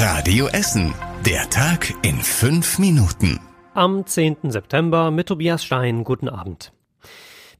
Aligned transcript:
Radio 0.00 0.46
Essen. 0.46 0.94
Der 1.26 1.50
Tag 1.50 1.92
in 2.02 2.18
fünf 2.18 2.78
Minuten. 2.78 3.40
Am 3.74 4.06
10. 4.06 4.36
September 4.44 5.10
mit 5.10 5.26
Tobias 5.26 5.64
Stein. 5.64 6.04
Guten 6.04 6.28
Abend. 6.28 6.72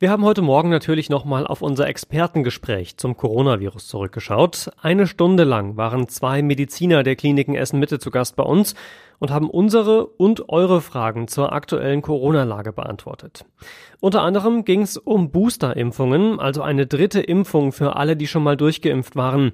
Wir 0.01 0.11
haben 0.11 0.25
heute 0.25 0.43
Morgen 0.43 0.71
natürlich 0.71 1.11
nochmal 1.11 1.45
auf 1.45 1.61
unser 1.61 1.89
Expertengespräch 1.89 2.97
zum 2.99 3.17
Coronavirus 3.17 3.89
zurückgeschaut. 3.89 4.71
Eine 4.81 5.09
Stunde 5.09 5.43
lang 5.43 5.77
waren 5.77 6.07
zwei 6.07 6.41
Mediziner 6.41 7.03
der 7.03 7.17
Kliniken 7.17 7.57
Essen 7.57 7.81
Mitte 7.81 7.99
zu 7.99 8.13
Gast 8.13 8.37
bei 8.37 8.45
uns 8.45 8.77
und 9.19 9.33
haben 9.33 9.51
unsere 9.51 10.07
und 10.07 10.51
eure 10.51 10.83
Fragen 10.83 11.27
zur 11.27 11.53
aktuellen 11.53 12.01
Corona-Lage 12.01 12.73
beantwortet. 12.73 13.45
Unter 13.99 14.23
anderem 14.23 14.65
ging 14.65 14.83
es 14.83 14.99
um 14.99 15.33
Booster-Impfungen, 15.33 16.39
also 16.39 16.63
eine 16.63 16.87
dritte 16.87 17.19
Impfung 17.19 17.73
für 17.73 17.97
alle, 17.97 18.15
die 18.15 18.29
schon 18.29 18.45
mal 18.45 18.57
durchgeimpft 18.57 19.17
waren. 19.17 19.51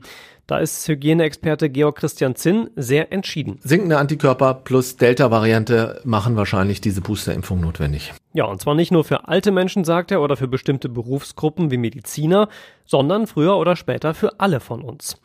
Da 0.47 0.59
ist 0.59 0.87
Hygieneexperte 0.87 1.71
Georg 1.71 1.97
Christian 1.97 2.37
Zinn 2.37 2.69
sehr 2.77 3.13
entschieden. 3.13 3.61
Sinkende 3.63 3.97
Antikörper 3.97 4.53
plus 4.53 4.99
Delta-Variante 4.99 6.03
machen 6.05 6.37
wahrscheinlich 6.37 6.83
diese 6.83 7.01
Boosterimpfung 7.01 7.63
notwendig. 7.63 8.13
Ja, 8.37 8.47
und 8.47 8.61
zwar 8.61 8.75
nicht 8.75 8.91
nur 8.91 9.05
für 9.05 9.29
alte 9.29 9.53
Menschen, 9.53 9.85
sagt 9.85 10.11
er, 10.11 10.21
oder 10.21 10.37
für 10.37 10.49
bestimmte 10.49 10.89
Berufsgruppen 10.89 11.71
wie 11.71 11.77
Mediziner, 11.77 12.49
sondern 12.85 13.29
früher 13.29 13.57
oder 13.57 13.77
später 13.77 14.13
für 14.13 14.41
alle 14.41 14.59
von 14.59 14.83
uns. 14.83 15.21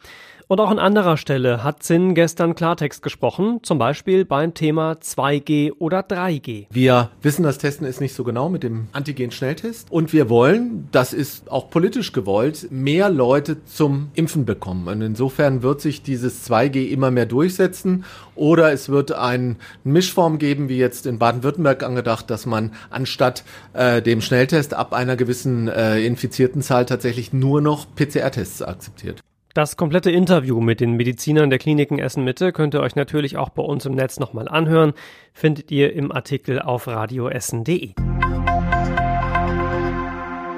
Und 0.52 0.60
auch 0.60 0.72
an 0.72 0.80
anderer 0.80 1.16
Stelle 1.16 1.64
hat 1.64 1.84
Zinn 1.84 2.16
gestern 2.16 2.56
Klartext 2.56 3.04
gesprochen, 3.04 3.60
zum 3.62 3.78
Beispiel 3.78 4.26
beim 4.26 4.56
Thema 4.56 4.94
2G 4.94 5.74
oder 5.78 6.00
3G. 6.00 6.66
Wir 6.72 7.12
wissen, 7.22 7.44
das 7.44 7.60
Testen 7.60 7.86
ist 7.86 8.02
nicht 8.02 8.16
so 8.16 8.24
genau 8.24 8.50
mit 8.50 8.64
dem 8.64 8.88
Antigen-Schnelltest 8.92 9.92
und 9.92 10.12
wir 10.12 10.28
wollen, 10.28 10.88
das 10.92 11.14
ist 11.14 11.52
auch 11.52 11.70
politisch 11.70 12.14
gewollt, 12.14 12.66
mehr 12.72 13.12
Leute 13.12 13.64
zum 13.66 14.10
Impfen 14.16 14.46
bekommen. 14.46 14.88
Und 14.88 15.04
insofern 15.04 15.62
wird 15.62 15.82
sich 15.82 16.02
dieses 16.02 16.50
2G 16.50 16.88
immer 16.88 17.12
mehr 17.12 17.28
durchsetzen 17.28 18.04
oder 18.34 18.72
es 18.72 18.90
wird 18.90 19.12
eine 19.12 19.56
Mischform 19.84 20.40
geben, 20.40 20.68
wie 20.68 20.78
jetzt 20.78 21.06
in 21.06 21.20
Baden-Württemberg 21.20 21.84
angedacht, 21.84 22.32
dass 22.32 22.48
man 22.48 22.74
anstatt 22.90 23.44
äh, 23.74 24.02
dem 24.02 24.20
Schnelltest 24.20 24.74
ab 24.74 24.94
einer 24.94 25.16
gewissen 25.16 25.68
äh, 25.68 26.04
infizierten 26.04 26.64
Zahl 26.64 26.88
tatsächlich 26.88 27.34
nur 27.34 27.62
noch 27.62 27.86
PCR-Tests 27.94 28.64
akzeptiert. 28.64 29.22
Das 29.60 29.76
komplette 29.76 30.10
Interview 30.10 30.62
mit 30.62 30.80
den 30.80 30.94
Medizinern 30.94 31.50
der 31.50 31.60
Kliniken 31.60 32.00
Essen 32.00 32.24
Mitte 32.24 32.54
könnt 32.54 32.74
ihr 32.76 32.80
euch 32.80 32.96
natürlich 32.96 33.36
auch 33.36 33.50
bei 33.50 33.62
uns 33.62 33.86
im 33.86 33.94
Netz 33.94 34.18
nochmal 34.18 34.48
anhören. 34.48 34.94
Findet 35.34 35.70
ihr 35.70 35.92
im 35.92 36.14
Artikel 36.14 36.62
auf 36.62 36.88
radioessen.de. 36.88 37.92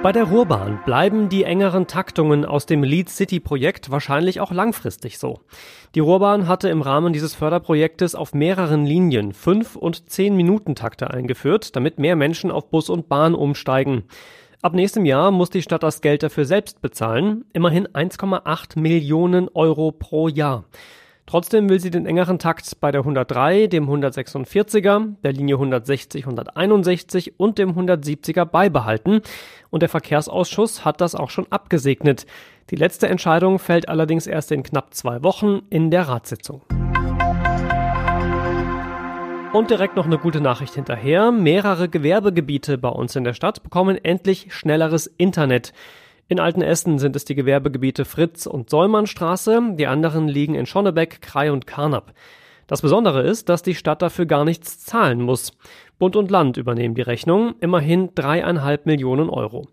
Bei 0.04 0.12
der 0.12 0.26
Ruhrbahn 0.26 0.82
bleiben 0.86 1.30
die 1.30 1.46
engeren 1.46 1.88
Taktungen 1.88 2.46
aus 2.46 2.68
dem 2.68 2.84
Lead 2.84 3.10
City 3.10 3.40
Projekt 3.40 3.90
wahrscheinlich 3.90 4.40
auch 4.40 4.52
langfristig 4.52 5.18
so. 5.18 5.40
Die 5.96 6.00
Ruhrbahn 6.00 6.48
hatte 6.48 6.70
im 6.70 6.84
Rahmen 6.84 7.12
dieses 7.12 7.34
Förderprojektes 7.34 8.14
auf 8.14 8.36
mehreren 8.36 8.86
Linien 8.86 9.34
fünf 9.34 9.76
und 9.76 10.12
zehn 10.12 10.36
Minuten 10.36 10.76
Takte 10.76 11.10
eingeführt, 11.10 11.76
damit 11.76 11.98
mehr 11.98 12.16
Menschen 12.16 12.52
auf 12.52 12.70
Bus 12.70 12.88
und 12.88 13.10
Bahn 13.10 13.34
umsteigen. 13.34 14.04
Ab 14.64 14.76
nächstem 14.76 15.06
Jahr 15.06 15.32
muss 15.32 15.50
die 15.50 15.64
Stadt 15.64 15.82
das 15.82 16.02
Geld 16.02 16.22
dafür 16.22 16.46
selbst 16.46 16.84
bezahlen, 16.84 17.46
immerhin 17.52 17.88
1,8 17.88 18.80
Millionen 18.80 19.50
Euro 19.56 19.92
pro 19.92 20.28
Jahr. 20.28 20.66
Trotzdem 21.26 21.68
will 21.68 21.80
sie 21.80 21.90
den 21.90 22.06
engeren 22.06 22.38
Takt 22.38 22.80
bei 22.80 22.92
der 22.92 23.02
103, 23.02 23.66
dem 23.66 23.90
146er, 23.90 25.16
der 25.24 25.34
Linie 25.34 25.56
160, 25.56 26.26
161 26.26 27.40
und 27.40 27.58
dem 27.58 27.72
170er 27.72 28.46
beibehalten. 28.46 29.22
Und 29.72 29.82
der 29.82 29.90
Verkehrsausschuss 29.90 30.86
hat 30.86 31.02
das 31.02 31.16
auch 31.16 31.32
schon 31.32 31.48
abgesegnet. 31.50 32.28
Die 32.70 32.76
letzte 32.76 33.08
Entscheidung 33.08 33.58
fällt 33.58 33.90
allerdings 33.90 34.28
erst 34.28 34.52
in 34.52 34.62
knapp 34.62 34.94
zwei 34.94 35.24
Wochen 35.24 35.64
in 35.72 35.90
der 35.90 36.08
Ratssitzung. 36.08 36.62
Und 39.54 39.70
direkt 39.70 39.98
noch 39.98 40.06
eine 40.06 40.18
gute 40.18 40.40
Nachricht 40.40 40.76
hinterher. 40.76 41.30
Mehrere 41.30 41.90
Gewerbegebiete 41.90 42.78
bei 42.78 42.88
uns 42.88 43.18
in 43.18 43.26
der 43.26 43.34
Stadt 43.34 43.64
bekommen 43.64 43.98
endlich 44.02 44.54
schnelleres 44.54 45.08
Internet. 45.08 45.74
In 46.30 46.40
Altenessen 46.40 47.00
sind 47.00 47.18
es 47.18 47.26
die 47.26 47.36
Gewerbegebiete 47.36 48.06
Fritz 48.06 48.46
und 48.46 48.70
Sollmannstraße, 48.70 49.74
die 49.74 49.88
anderen 49.88 50.30
liegen 50.30 50.56
in 50.56 50.66
Schonnebeck, 50.66 51.22
Krei 51.22 51.52
und 51.52 51.68
Karnap. 51.68 52.14
Das 52.68 52.82
Besondere 52.82 53.24
ist, 53.24 53.50
dass 53.50 53.62
die 53.62 53.76
Stadt 53.76 54.02
dafür 54.02 54.26
gar 54.26 54.46
nichts 54.46 54.80
zahlen 54.80 55.22
muss. 55.22 55.52
Bund 56.00 56.16
und 56.16 56.32
Land 56.32 56.56
übernehmen 56.56 56.96
die 56.96 57.02
Rechnung, 57.02 57.56
immerhin 57.60 58.16
dreieinhalb 58.16 58.86
Millionen 58.86 59.30
Euro. 59.30 59.68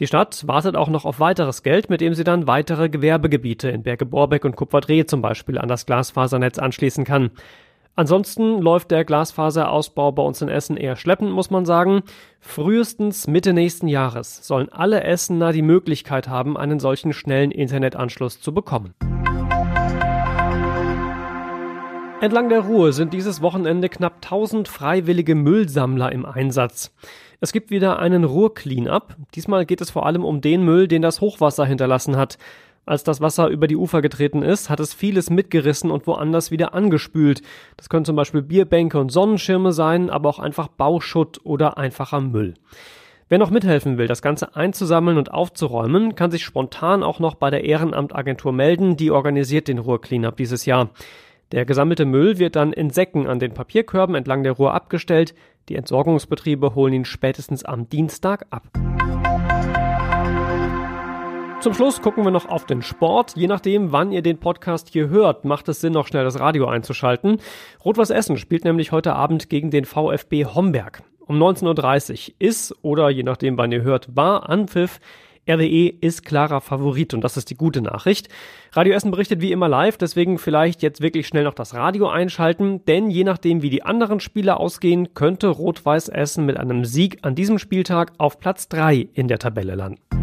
Die 0.00 0.08
Stadt 0.08 0.48
wartet 0.48 0.74
auch 0.74 0.88
noch 0.88 1.04
auf 1.04 1.20
weiteres 1.20 1.62
Geld, 1.62 1.90
mit 1.90 2.00
dem 2.00 2.14
sie 2.14 2.24
dann 2.24 2.48
weitere 2.48 2.88
Gewerbegebiete 2.88 3.70
in 3.70 3.84
Berge 3.84 4.04
Borbeck 4.04 4.44
und 4.44 4.56
Kupferdreh 4.56 5.06
zum 5.06 5.22
Beispiel 5.22 5.58
an 5.58 5.68
das 5.68 5.86
Glasfasernetz 5.86 6.58
anschließen 6.58 7.04
kann. 7.04 7.30
Ansonsten 7.94 8.62
läuft 8.62 8.90
der 8.90 9.04
Glasfaserausbau 9.04 10.12
bei 10.12 10.22
uns 10.22 10.40
in 10.40 10.48
Essen 10.48 10.78
eher 10.78 10.96
schleppend, 10.96 11.30
muss 11.30 11.50
man 11.50 11.66
sagen. 11.66 12.02
Frühestens 12.40 13.26
Mitte 13.26 13.52
nächsten 13.52 13.86
Jahres 13.86 14.46
sollen 14.46 14.70
alle 14.70 15.04
Essener 15.04 15.52
die 15.52 15.60
Möglichkeit 15.60 16.26
haben, 16.26 16.56
einen 16.56 16.80
solchen 16.80 17.12
schnellen 17.12 17.50
Internetanschluss 17.50 18.40
zu 18.40 18.54
bekommen. 18.54 18.94
Entlang 22.22 22.48
der 22.48 22.60
Ruhr 22.60 22.92
sind 22.94 23.12
dieses 23.12 23.42
Wochenende 23.42 23.90
knapp 23.90 24.14
1000 24.22 24.68
freiwillige 24.68 25.34
Müllsammler 25.34 26.12
im 26.12 26.24
Einsatz. 26.24 26.94
Es 27.40 27.52
gibt 27.52 27.70
wieder 27.70 27.98
einen 27.98 28.24
Ruhr-Clean-up. 28.24 29.16
Diesmal 29.34 29.66
geht 29.66 29.80
es 29.80 29.90
vor 29.90 30.06
allem 30.06 30.24
um 30.24 30.40
den 30.40 30.64
Müll, 30.64 30.86
den 30.86 31.02
das 31.02 31.20
Hochwasser 31.20 31.66
hinterlassen 31.66 32.16
hat. 32.16 32.38
Als 32.84 33.04
das 33.04 33.20
Wasser 33.20 33.46
über 33.48 33.68
die 33.68 33.76
Ufer 33.76 34.02
getreten 34.02 34.42
ist, 34.42 34.68
hat 34.68 34.80
es 34.80 34.92
vieles 34.92 35.30
mitgerissen 35.30 35.90
und 35.92 36.06
woanders 36.08 36.50
wieder 36.50 36.74
angespült. 36.74 37.40
Das 37.76 37.88
können 37.88 38.04
zum 38.04 38.16
Beispiel 38.16 38.42
Bierbänke 38.42 38.98
und 38.98 39.12
Sonnenschirme 39.12 39.72
sein, 39.72 40.10
aber 40.10 40.28
auch 40.28 40.40
einfach 40.40 40.66
Bauschutt 40.66 41.40
oder 41.44 41.78
einfacher 41.78 42.20
Müll. 42.20 42.54
Wer 43.28 43.38
noch 43.38 43.50
mithelfen 43.50 43.98
will, 43.98 44.08
das 44.08 44.20
Ganze 44.20 44.56
einzusammeln 44.56 45.16
und 45.16 45.32
aufzuräumen, 45.32 46.16
kann 46.16 46.32
sich 46.32 46.44
spontan 46.44 47.04
auch 47.04 47.20
noch 47.20 47.36
bei 47.36 47.50
der 47.50 47.64
Ehrenamtagentur 47.64 48.52
melden, 48.52 48.96
die 48.96 49.12
organisiert 49.12 49.68
den 49.68 49.78
Ruhr-Cleanup 49.78 50.36
dieses 50.36 50.66
Jahr. 50.66 50.90
Der 51.52 51.64
gesammelte 51.64 52.04
Müll 52.04 52.38
wird 52.38 52.56
dann 52.56 52.72
in 52.72 52.90
Säcken 52.90 53.28
an 53.28 53.38
den 53.38 53.54
Papierkörben 53.54 54.16
entlang 54.16 54.42
der 54.42 54.52
Ruhr 54.52 54.74
abgestellt. 54.74 55.34
Die 55.68 55.76
Entsorgungsbetriebe 55.76 56.74
holen 56.74 56.94
ihn 56.94 57.04
spätestens 57.04 57.64
am 57.64 57.88
Dienstag 57.88 58.46
ab. 58.50 58.64
Zum 61.62 61.74
Schluss 61.74 62.02
gucken 62.02 62.24
wir 62.24 62.32
noch 62.32 62.48
auf 62.48 62.66
den 62.66 62.82
Sport. 62.82 63.36
Je 63.36 63.46
nachdem, 63.46 63.92
wann 63.92 64.10
ihr 64.10 64.22
den 64.22 64.38
Podcast 64.38 64.88
hier 64.88 65.10
hört, 65.10 65.44
macht 65.44 65.68
es 65.68 65.80
Sinn, 65.80 65.92
noch 65.92 66.08
schnell 66.08 66.24
das 66.24 66.40
Radio 66.40 66.66
einzuschalten. 66.66 67.36
Rot-Was 67.84 68.10
Essen 68.10 68.36
spielt 68.36 68.64
nämlich 68.64 68.90
heute 68.90 69.14
Abend 69.14 69.48
gegen 69.48 69.70
den 69.70 69.84
VfB 69.84 70.44
Homberg. 70.46 71.04
Um 71.20 71.40
19.30 71.40 72.30
Uhr 72.30 72.34
ist, 72.40 72.74
oder 72.82 73.10
je 73.10 73.22
nachdem, 73.22 73.58
wann 73.58 73.70
ihr 73.70 73.82
hört, 73.82 74.16
war 74.16 74.48
Anpfiff. 74.48 74.98
RWE 75.48 75.88
ist 76.00 76.24
klarer 76.24 76.60
Favorit 76.60 77.14
und 77.14 77.22
das 77.22 77.36
ist 77.36 77.48
die 77.48 77.56
gute 77.56 77.80
Nachricht. 77.80 78.28
Radio 78.72 78.94
Essen 78.94 79.12
berichtet 79.12 79.40
wie 79.40 79.52
immer 79.52 79.68
live, 79.68 79.96
deswegen 79.96 80.38
vielleicht 80.38 80.82
jetzt 80.82 81.00
wirklich 81.00 81.28
schnell 81.28 81.44
noch 81.44 81.54
das 81.54 81.74
Radio 81.74 82.08
einschalten, 82.08 82.84
denn 82.86 83.08
je 83.08 83.22
nachdem 83.22 83.62
wie 83.62 83.70
die 83.70 83.84
anderen 83.84 84.18
Spiele 84.18 84.56
ausgehen, 84.56 85.14
könnte 85.14 85.46
Rot-Weiß 85.46 86.08
Essen 86.08 86.44
mit 86.44 86.56
einem 86.56 86.84
Sieg 86.84 87.20
an 87.22 87.36
diesem 87.36 87.60
Spieltag 87.60 88.14
auf 88.18 88.40
Platz 88.40 88.68
3 88.68 89.10
in 89.14 89.28
der 89.28 89.38
Tabelle 89.38 89.76
landen. 89.76 90.21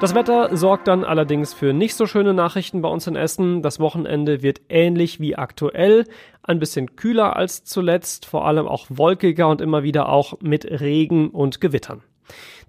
Das 0.00 0.14
Wetter 0.14 0.56
sorgt 0.56 0.88
dann 0.88 1.04
allerdings 1.04 1.52
für 1.52 1.74
nicht 1.74 1.94
so 1.94 2.06
schöne 2.06 2.32
Nachrichten 2.32 2.80
bei 2.80 2.88
uns 2.88 3.06
in 3.06 3.16
Essen. 3.16 3.60
Das 3.60 3.80
Wochenende 3.80 4.40
wird 4.40 4.62
ähnlich 4.70 5.20
wie 5.20 5.36
aktuell, 5.36 6.06
ein 6.42 6.58
bisschen 6.58 6.96
kühler 6.96 7.36
als 7.36 7.64
zuletzt, 7.64 8.24
vor 8.24 8.46
allem 8.46 8.66
auch 8.66 8.86
wolkiger 8.88 9.48
und 9.48 9.60
immer 9.60 9.82
wieder 9.82 10.08
auch 10.08 10.40
mit 10.40 10.64
Regen 10.64 11.28
und 11.28 11.60
Gewittern. 11.60 12.02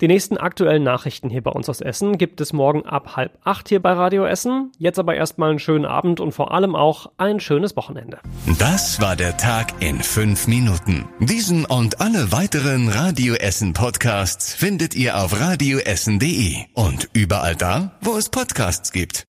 Die 0.02 0.08
nächsten 0.08 0.38
aktuellen 0.38 0.84
Nachrichten 0.84 1.30
hier 1.30 1.44
bei 1.44 1.52
uns 1.52 1.70
aus 1.70 1.80
Essen 1.80 2.18
gibt 2.18 2.42
es 2.42 2.54
morgen 2.54 2.86
ab 2.86 3.16
halb 3.16 3.38
acht 3.44 3.70
hier 3.70 3.80
bei 3.80 3.94
Radio 3.94 4.26
Essen. 4.26 4.72
Jetzt 4.80 4.98
aber 4.98 5.16
erstmal 5.16 5.52
einen 5.52 5.60
schönen 5.60 5.86
Abend 5.86 6.20
und 6.20 6.32
vor 6.32 6.54
allem 6.54 6.76
auch 6.76 7.12
ein 7.18 7.40
schönes 7.40 7.76
Wochenende. 7.76 8.20
Das 8.58 9.00
war 9.00 9.16
der 9.16 9.38
Tag 9.38 9.74
in 9.80 10.02
fünf 10.02 10.48
Minuten. 10.48 11.08
Diesen 11.20 11.66
und 11.66 12.02
alle 12.02 12.32
weiteren 12.32 12.90
Radio 12.90 13.36
Essen 13.36 13.74
Podcasts 13.74 14.54
findet 14.54 14.96
ihr 14.96 15.18
auf 15.18 15.40
radioessen.de 15.40 16.56
und 16.74 17.10
überall 17.14 17.56
da, 17.56 17.92
wo 18.02 18.18
es 18.18 18.30
Podcasts 18.30 18.92
gibt. 18.92 19.20